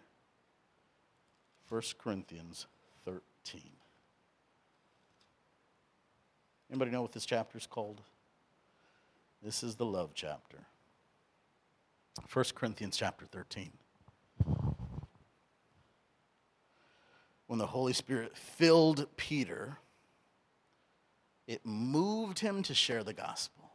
[1.68, 2.66] 1 Corinthians
[3.05, 3.62] 13.
[6.70, 8.01] Anybody know what this chapter is called?
[9.42, 10.59] This is the love chapter.
[12.33, 13.70] 1 Corinthians chapter 13.
[17.46, 19.79] When the Holy Spirit filled Peter
[21.46, 23.66] it moved him to share the gospel.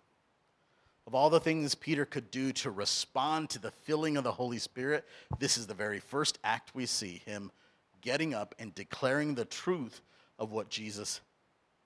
[1.11, 4.59] Of all the things Peter could do to respond to the filling of the Holy
[4.59, 5.03] Spirit,
[5.39, 7.51] this is the very first act we see him
[7.99, 9.99] getting up and declaring the truth
[10.39, 11.19] of what Jesus,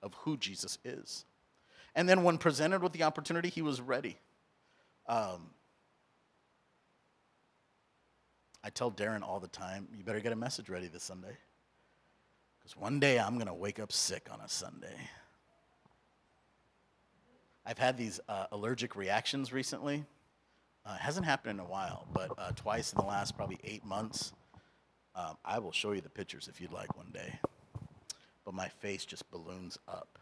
[0.00, 1.24] of who Jesus is.
[1.96, 4.16] And then when presented with the opportunity, he was ready.
[5.08, 5.50] Um,
[8.62, 11.36] I tell Darren all the time, you better get a message ready this Sunday.
[12.60, 14.94] Because one day I'm going to wake up sick on a Sunday.
[17.68, 20.04] I've had these uh, allergic reactions recently.
[20.84, 24.32] Uh, hasn't happened in a while, but uh, twice in the last probably eight months.
[25.16, 27.40] Um, I will show you the pictures if you'd like one day.
[28.44, 30.20] But my face just balloons up.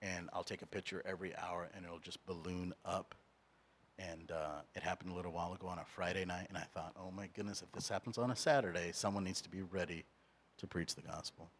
[0.00, 3.14] And I'll take a picture every hour and it'll just balloon up.
[3.98, 6.92] And uh, it happened a little while ago on a Friday night, and I thought,
[6.96, 10.04] oh my goodness, if this happens on a Saturday, someone needs to be ready
[10.58, 11.50] to preach the gospel.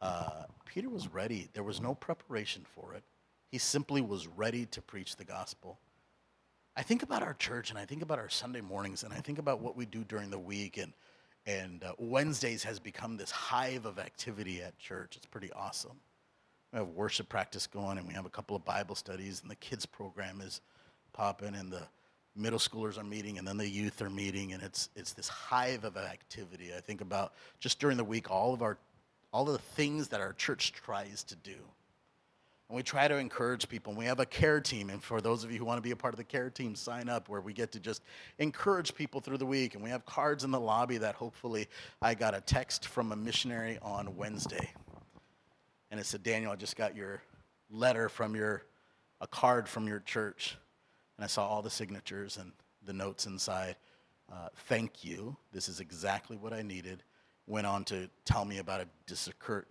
[0.00, 1.48] Uh, Peter was ready.
[1.52, 3.02] There was no preparation for it.
[3.54, 5.78] He simply was ready to preach the gospel.
[6.76, 9.38] I think about our church and I think about our Sunday mornings and I think
[9.38, 10.92] about what we do during the week and
[11.46, 15.16] and uh, Wednesdays has become this hive of activity at church.
[15.16, 16.00] It's pretty awesome.
[16.72, 19.54] We have worship practice going and we have a couple of Bible studies and the
[19.54, 20.60] kids program is
[21.12, 21.86] popping and the
[22.34, 25.84] middle schoolers are meeting and then the youth are meeting and it's it's this hive
[25.84, 26.72] of activity.
[26.76, 28.78] I think about just during the week all of our
[29.32, 31.54] all of the things that our church tries to do.
[32.68, 33.90] And we try to encourage people.
[33.90, 34.90] And we have a care team.
[34.90, 36.74] And for those of you who want to be a part of the care team,
[36.74, 38.02] sign up where we get to just
[38.38, 39.74] encourage people through the week.
[39.74, 41.68] And we have cards in the lobby that hopefully
[42.00, 44.72] I got a text from a missionary on Wednesday.
[45.90, 47.22] And it said, Daniel, I just got your
[47.70, 48.62] letter from your,
[49.20, 50.56] a card from your church.
[51.16, 52.50] And I saw all the signatures and
[52.84, 53.76] the notes inside.
[54.32, 55.36] Uh, thank you.
[55.52, 57.02] This is exactly what I needed
[57.46, 58.88] went on to tell me about a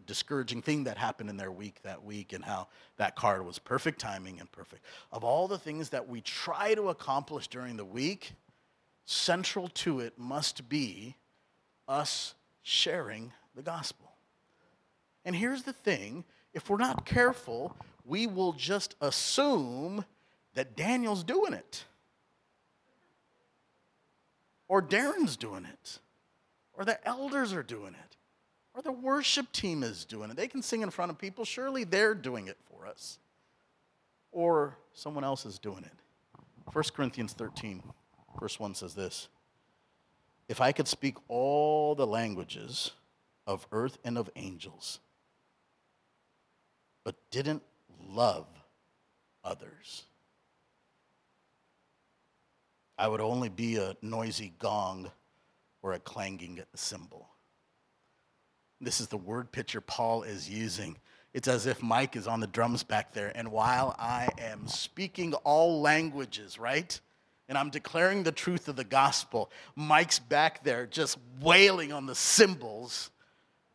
[0.06, 4.00] discouraging thing that happened in their week that week and how that card was perfect
[4.00, 4.84] timing and perfect.
[5.12, 8.34] Of all the things that we try to accomplish during the week,
[9.06, 11.16] central to it must be
[11.88, 14.12] us sharing the gospel.
[15.26, 20.06] And here's the thing if we're not careful, we will just assume
[20.54, 21.86] that Daniel's doing it
[24.68, 26.00] or Darren's doing it
[26.74, 28.18] or the elders are doing it,
[28.74, 30.36] or the worship team is doing it.
[30.36, 31.46] They can sing in front of people.
[31.46, 33.20] Surely they're doing it for us.
[34.32, 35.92] Or someone else is doing it.
[36.72, 37.84] 1 Corinthians 13,
[38.40, 39.28] verse 1 says this
[40.50, 42.92] If I could speak all the languages
[43.46, 45.00] of earth and of angels,
[47.04, 47.62] but didn't
[48.10, 48.48] love
[49.44, 50.04] others,
[52.98, 55.12] I would only be a noisy gong
[55.84, 57.30] or a clanging cymbal.
[58.82, 60.98] This is the word picture Paul is using.
[61.34, 65.34] It's as if Mike is on the drums back there, and while I am speaking
[65.44, 67.00] all languages, right?
[67.50, 72.16] And I'm declaring the truth of the gospel, Mike's back there just wailing on the
[72.16, 73.12] cymbals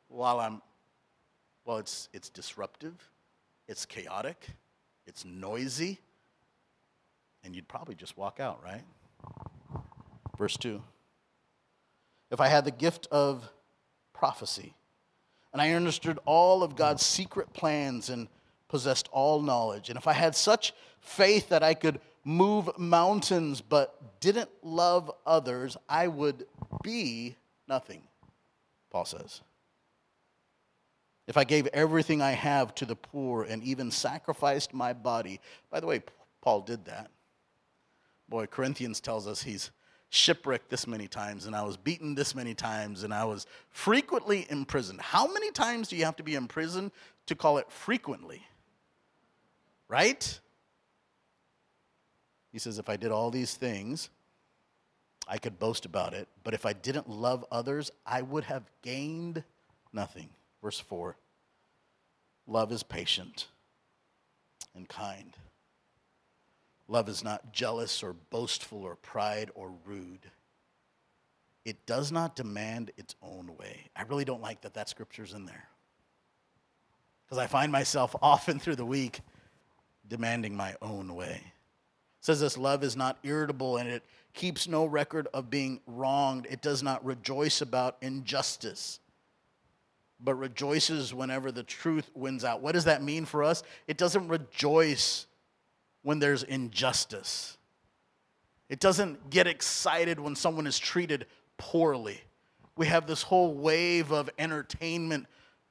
[0.09, 0.62] while I'm,
[1.64, 2.94] well, it's, it's disruptive,
[3.66, 4.49] it's chaotic,
[5.07, 5.99] it's noisy,
[7.44, 8.85] and you'd probably just walk out, right?
[10.38, 10.81] Verse 2
[12.31, 13.49] if I had the gift of
[14.12, 14.75] prophecy,
[15.53, 18.29] and I understood all of God's secret plans and
[18.69, 24.21] possessed all knowledge, and if I had such faith that I could move mountains but
[24.21, 26.47] didn't love others, I would
[26.83, 27.37] be
[27.67, 28.03] nothing,
[28.91, 29.41] Paul says.
[31.27, 35.81] If I gave everything I have to the poor and even sacrificed my body, by
[35.81, 36.03] the way,
[36.41, 37.11] Paul did that.
[38.29, 39.71] Boy, Corinthians tells us he's
[40.11, 44.47] shipwrecked this many times, and I was beaten this many times, and I was frequently
[44.49, 45.01] imprisoned.
[45.01, 46.90] How many times do you have to be in prison
[47.27, 48.42] to call it frequently?
[49.88, 50.40] Right?
[52.53, 54.09] He says, if I did all these things,
[55.27, 59.44] I could boast about it, but if I didn't love others, I would have gained
[59.92, 60.31] nothing.
[60.62, 61.16] Verse 4
[62.47, 63.49] Love is patient
[64.75, 65.37] and kind.
[66.88, 70.30] Love is not jealous or boastful or pride or rude.
[71.66, 73.91] It does not demand its own way.
[73.95, 75.68] I really don't like that that scripture's in there.
[77.26, 79.20] Because I find myself often through the week
[80.09, 81.43] demanding my own way.
[81.45, 86.47] It says this love is not irritable and it keeps no record of being wronged.
[86.49, 88.99] It does not rejoice about injustice,
[90.18, 92.62] but rejoices whenever the truth wins out.
[92.62, 93.62] What does that mean for us?
[93.86, 95.26] It doesn't rejoice
[96.03, 97.57] when there's injustice.
[98.68, 101.26] It doesn't get excited when someone is treated
[101.57, 102.20] poorly.
[102.76, 105.26] We have this whole wave of entertainment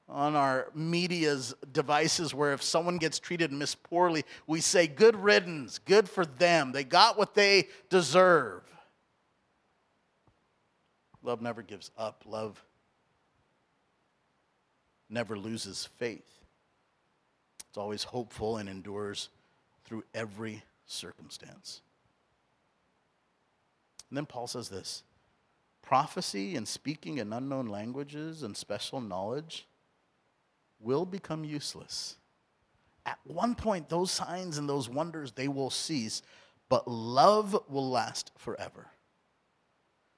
[0.09, 5.79] on our media's devices where if someone gets treated missed poorly, we say, Good riddance,
[5.79, 6.71] good for them.
[6.71, 8.63] They got what they deserve.
[11.21, 12.23] Love never gives up.
[12.25, 12.63] Love
[15.09, 16.39] never loses faith.
[17.69, 19.29] It's always hopeful and endures
[19.87, 21.81] through every circumstance.
[24.09, 25.03] And then Paul says this
[25.81, 29.65] prophecy and speaking in unknown languages and special knowledge
[30.79, 32.17] will become useless.
[33.05, 36.21] At one point, those signs and those wonders, they will cease,
[36.67, 38.87] but love will last forever.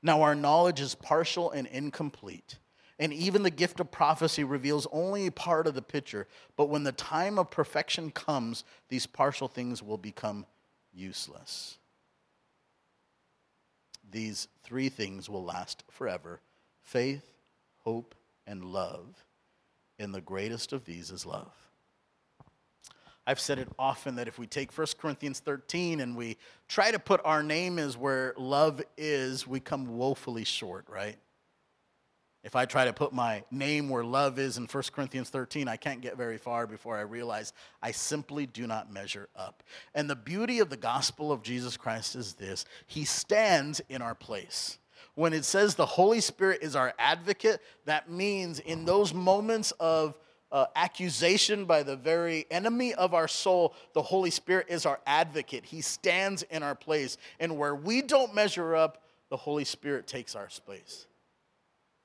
[0.01, 2.57] Now, our knowledge is partial and incomplete.
[2.99, 6.27] And even the gift of prophecy reveals only a part of the picture.
[6.57, 10.45] But when the time of perfection comes, these partial things will become
[10.93, 11.77] useless.
[14.11, 16.41] These three things will last forever
[16.81, 17.31] faith,
[17.83, 19.23] hope, and love.
[19.97, 21.53] And the greatest of these is love.
[23.27, 26.35] I've said it often that if we take 1 Corinthians 13 and we
[26.67, 31.17] try to put our name as where love is, we come woefully short, right?
[32.49, 35.77] If I try to put my name where love is in 1 Corinthians 13, I
[35.77, 39.61] can't get very far before I realize I simply do not measure up.
[39.93, 44.15] And the beauty of the gospel of Jesus Christ is this He stands in our
[44.15, 44.79] place.
[45.13, 50.17] When it says the Holy Spirit is our advocate, that means in those moments of
[50.51, 55.65] uh, accusation by the very enemy of our soul, the Holy Spirit is our advocate.
[55.65, 57.17] He stands in our place.
[57.39, 61.05] And where we don't measure up, the Holy Spirit takes our space.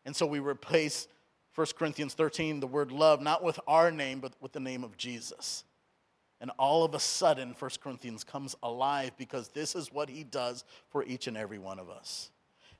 [0.05, 1.09] And so we replace
[1.55, 4.97] 1 Corinthians 13, the word love, not with our name, but with the name of
[4.97, 5.65] Jesus.
[6.41, 10.65] And all of a sudden, 1 Corinthians comes alive because this is what he does
[10.91, 12.31] for each and every one of us.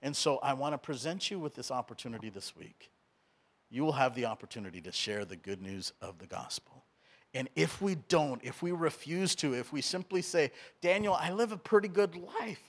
[0.03, 2.91] And so I want to present you with this opportunity this week.
[3.71, 6.85] You will have the opportunity to share the good news of the gospel.
[7.33, 11.53] And if we don't, if we refuse to, if we simply say, Daniel, I live
[11.53, 12.63] a pretty good life,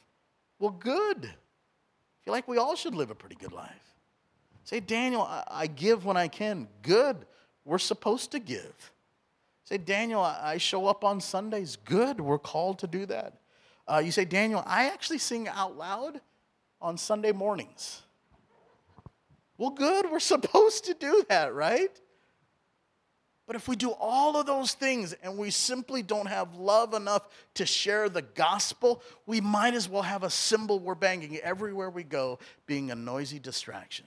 [0.60, 1.26] well, good.
[1.26, 3.95] I feel like we all should live a pretty good life.
[4.66, 6.68] Say, Daniel, I, I give when I can.
[6.82, 7.18] Good.
[7.64, 8.92] We're supposed to give.
[9.64, 11.78] Say, Daniel, I show up on Sundays.
[11.86, 12.20] Good.
[12.20, 13.34] We're called to do that.
[13.88, 16.20] Uh, you say, Daniel, I actually sing out loud
[16.82, 18.02] on Sunday mornings.
[19.58, 20.12] Well, good.
[20.12, 21.92] We're supposed to do that, right?
[23.48, 27.28] But if we do all of those things and we simply don't have love enough
[27.54, 32.02] to share the gospel, we might as well have a cymbal we're banging everywhere we
[32.04, 34.06] go, being a noisy distraction.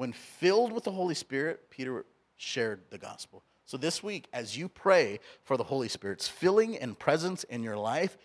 [0.00, 2.06] When filled with the Holy Spirit, Peter
[2.38, 3.42] shared the gospel.
[3.66, 7.76] So this week, as you pray for the Holy Spirit's filling and presence in your
[7.76, 8.16] life,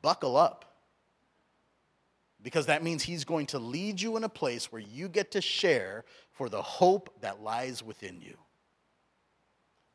[0.00, 0.76] buckle up.
[2.40, 5.40] Because that means he's going to lead you in a place where you get to
[5.40, 8.36] share for the hope that lies within you.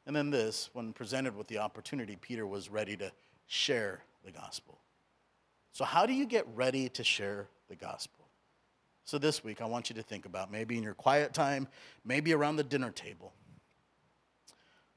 [0.05, 3.13] And then this, when presented with the opportunity, Peter was ready to
[3.47, 4.78] share the gospel.
[5.71, 8.22] So, how do you get ready to share the gospel?
[9.06, 11.68] So this week, I want you to think about maybe in your quiet time,
[12.06, 13.34] maybe around the dinner table,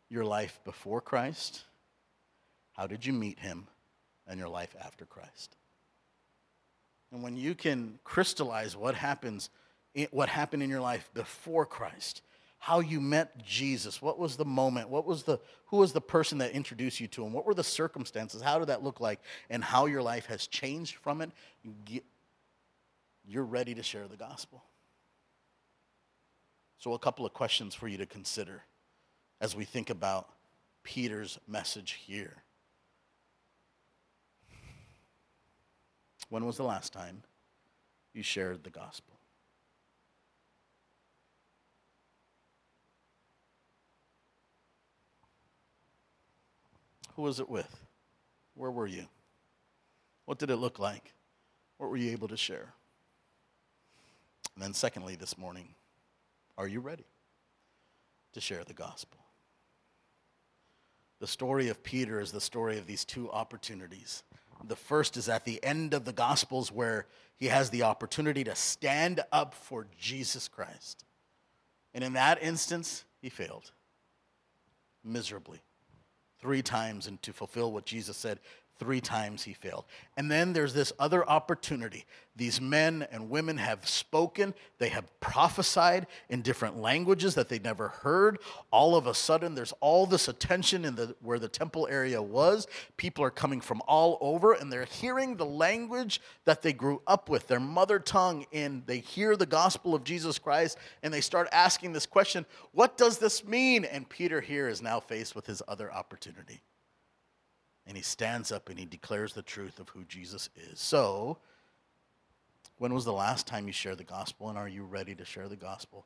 [0.08, 1.64] your life before Christ.
[2.72, 3.66] How did you meet him?
[4.28, 5.56] And your life after Christ.
[7.12, 9.50] And when you can crystallize what happens,
[10.10, 12.22] what happened in your life before Christ,
[12.58, 16.38] how you met Jesus, what was the moment, what was the who was the person
[16.38, 19.62] that introduced you to him, what were the circumstances, how did that look like, and
[19.62, 21.30] how your life has changed from it,
[23.26, 24.62] you're ready to share the gospel.
[26.78, 28.62] So, a couple of questions for you to consider
[29.40, 30.28] as we think about
[30.82, 32.42] Peter's message here.
[36.28, 37.22] When was the last time
[38.12, 39.14] you shared the gospel?
[47.14, 47.80] Who was it with?
[48.54, 49.06] Where were you?
[50.26, 51.14] What did it look like?
[51.78, 52.74] What were you able to share?
[54.56, 55.68] And then, secondly, this morning,
[56.56, 57.04] are you ready
[58.32, 59.20] to share the gospel?
[61.20, 64.22] The story of Peter is the story of these two opportunities.
[64.64, 68.54] The first is at the end of the Gospels where he has the opportunity to
[68.54, 71.04] stand up for Jesus Christ.
[71.94, 73.70] And in that instance, he failed
[75.04, 75.60] miserably
[76.40, 78.40] three times and to fulfill what Jesus said
[78.78, 79.86] Three times he failed.
[80.18, 82.04] And then there's this other opportunity.
[82.36, 87.88] These men and women have spoken, they have prophesied in different languages that they'd never
[87.88, 88.38] heard.
[88.70, 92.66] All of a sudden, there's all this attention in the where the temple area was.
[92.98, 97.30] People are coming from all over and they're hearing the language that they grew up
[97.30, 101.48] with, their mother tongue, and they hear the gospel of Jesus Christ and they start
[101.52, 103.86] asking this question, what does this mean?
[103.86, 106.60] And Peter here is now faced with his other opportunity
[107.86, 110.80] and he stands up and he declares the truth of who Jesus is.
[110.80, 111.38] So,
[112.78, 115.48] when was the last time you shared the gospel, and are you ready to share
[115.48, 116.04] the gospel?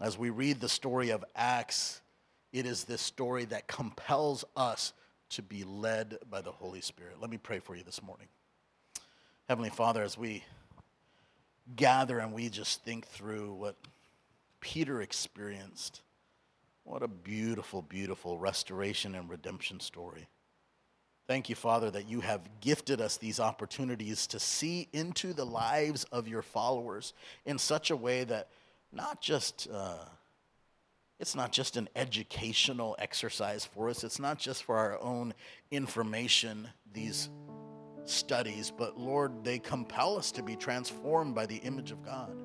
[0.00, 2.02] As we read the story of Acts,
[2.52, 4.92] it is this story that compels us
[5.30, 7.20] to be led by the Holy Spirit.
[7.20, 8.26] Let me pray for you this morning.
[9.48, 10.44] Heavenly Father, as we
[11.76, 13.76] gather and we just think through what
[14.60, 16.02] Peter experienced,
[16.84, 20.28] what a beautiful, beautiful restoration and redemption story.
[21.26, 26.04] Thank you, Father, that you have gifted us these opportunities to see into the lives
[26.12, 27.14] of your followers
[27.46, 28.48] in such a way that
[28.92, 30.04] not just uh,
[31.20, 34.04] it's not just an educational exercise for us.
[34.04, 35.32] It's not just for our own
[35.70, 36.68] information.
[36.92, 37.30] These
[38.04, 42.36] studies, but Lord, they compel us to be transformed by the image of God.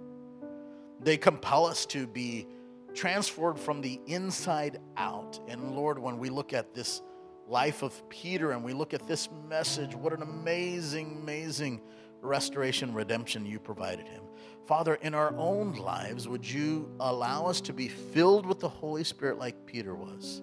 [1.01, 2.47] They compel us to be
[2.93, 5.39] transformed from the inside out.
[5.47, 7.01] And Lord, when we look at this
[7.49, 11.81] life of Peter and we look at this message, what an amazing, amazing
[12.21, 14.21] restoration, redemption you provided him.
[14.67, 19.03] Father, in our own lives, would you allow us to be filled with the Holy
[19.03, 20.41] Spirit like Peter was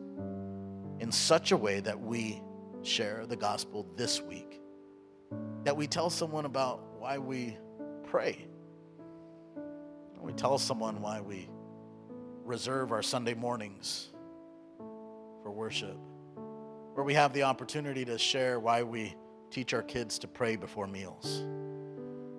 [0.99, 2.43] in such a way that we
[2.83, 4.61] share the gospel this week?
[5.63, 7.57] That we tell someone about why we
[8.05, 8.47] pray.
[10.21, 11.49] We tell someone why we
[12.45, 14.09] reserve our Sunday mornings
[15.43, 15.97] for worship
[16.97, 19.15] where we have the opportunity to share why we
[19.51, 21.45] teach our kids to pray before meals,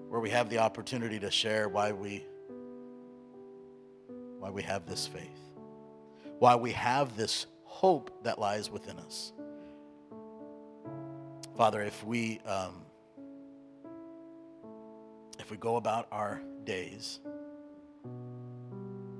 [0.09, 2.25] where we have the opportunity to share why we
[4.39, 5.51] why we have this faith,
[6.39, 9.31] why we have this hope that lies within us.
[11.55, 12.81] Father, if we um,
[15.37, 17.19] if we go about our days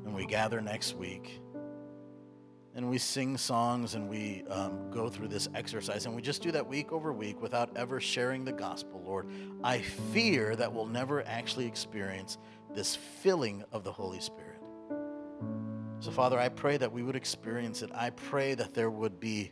[0.04, 1.40] and we gather next week
[2.78, 6.52] and we sing songs and we um, go through this exercise and we just do
[6.52, 9.28] that week over week without ever sharing the gospel, Lord,
[9.64, 12.38] I fear that we'll never actually experience
[12.76, 14.62] this filling of the Holy Spirit.
[16.00, 17.90] So, Father, I pray that we would experience it.
[17.96, 19.52] I pray that there would be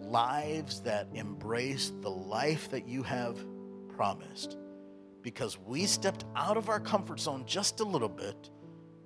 [0.00, 3.38] lives that embrace the life that you have
[3.94, 4.56] promised
[5.22, 8.50] because we stepped out of our comfort zone just a little bit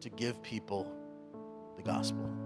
[0.01, 0.91] to give people
[1.77, 2.44] the gospel.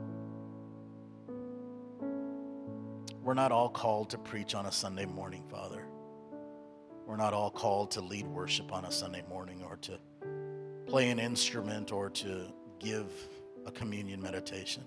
[3.22, 5.84] We're not all called to preach on a Sunday morning, Father.
[7.06, 9.98] We're not all called to lead worship on a Sunday morning or to
[10.86, 12.46] play an instrument or to
[12.78, 13.10] give
[13.66, 14.84] a communion meditation.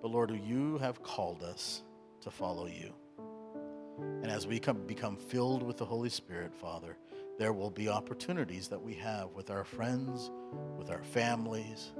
[0.00, 1.82] But Lord, you have called us
[2.20, 2.92] to follow you.
[4.22, 6.96] And as we come, become filled with the Holy Spirit, Father,
[7.38, 10.30] there will be opportunities that we have with our friends,
[10.78, 11.92] with our families,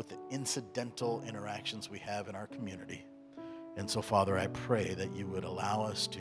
[0.00, 3.04] with the incidental interactions we have in our community.
[3.76, 6.20] And so, Father, I pray that you would allow us to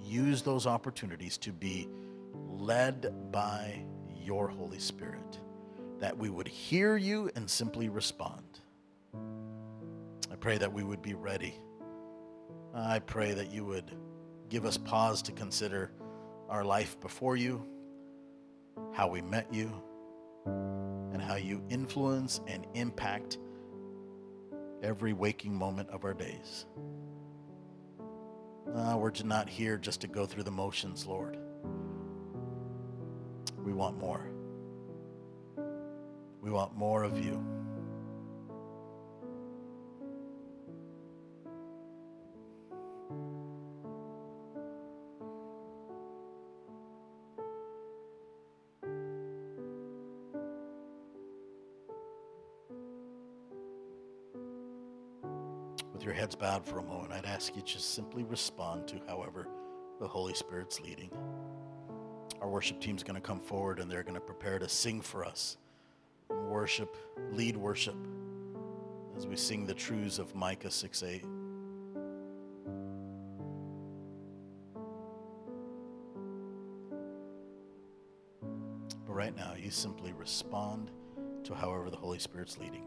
[0.00, 1.88] use those opportunities to be
[2.32, 3.84] led by
[4.22, 5.40] your Holy Spirit,
[5.98, 8.60] that we would hear you and simply respond.
[10.30, 11.54] I pray that we would be ready.
[12.72, 13.90] I pray that you would
[14.48, 15.90] give us pause to consider
[16.48, 17.66] our life before you,
[18.92, 19.82] how we met you,
[21.14, 23.38] and how you influence and impact
[24.82, 26.66] every waking moment of our days.
[28.66, 31.38] We're not here just to go through the motions, Lord.
[33.64, 34.28] We want more.
[36.42, 37.42] We want more of you.
[56.04, 59.48] Your heads bowed for a moment, I'd ask you to just simply respond to however
[60.00, 61.10] the Holy Spirit's leading.
[62.40, 65.24] Our worship team's going to come forward and they're going to prepare to sing for
[65.24, 65.56] us.
[66.28, 66.94] Worship,
[67.32, 67.96] lead worship
[69.16, 71.22] as we sing the truths of Micah 6 8.
[79.06, 80.90] But right now, you simply respond
[81.44, 82.86] to however the Holy Spirit's leading.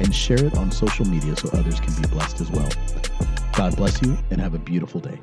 [0.00, 2.68] and share it on social media so others can be blessed as well.
[3.56, 5.20] God bless you and have a beautiful day.